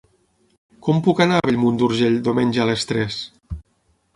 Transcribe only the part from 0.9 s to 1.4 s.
puc anar